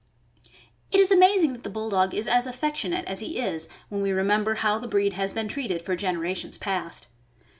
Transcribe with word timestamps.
It 0.91 0.99
is 0.99 1.11
amazing 1.11 1.53
that 1.53 1.61
the 1.61 1.69
Bulldog 1.69 2.15
is 2.15 2.27
as 2.27 2.47
affectionate 2.47 3.05
as 3.05 3.19
he 3.19 3.37
is 3.37 3.69
when 3.89 4.01
we 4.01 4.09
remember 4.11 4.55
how 4.55 4.79
the 4.79 4.87
breed 4.87 5.13
has 5.13 5.31
been 5.31 5.47
treated 5.47 5.83
for 5.83 5.95
gen 5.95 6.15
erations 6.17 6.59
past. 6.59 7.05